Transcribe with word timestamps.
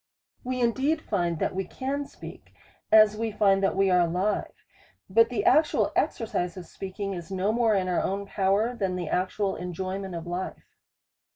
We 0.43 0.59
indeed 0.61 0.99
find 0.99 1.37
that 1.37 1.53
we 1.53 1.63
can 1.63 2.07
speak, 2.07 2.55
as 2.91 3.15
we 3.15 3.31
find 3.31 3.61
that 3.61 3.75
we 3.75 3.91
are 3.91 3.99
alive; 3.99 4.51
but 5.11 5.29
the 5.29 5.45
actual 5.45 5.91
exercise 5.95 6.57
of 6.57 6.65
speaking 6.65 7.13
is 7.13 7.29
no 7.31 7.51
more 7.51 7.75
in 7.75 7.87
our 7.87 8.01
own 8.01 8.25
power, 8.25 8.75
than 8.75 8.95
the 8.95 9.09
actual 9.09 9.55
enjoyment 9.55 10.15
of 10.15 10.25
life. 10.25 10.65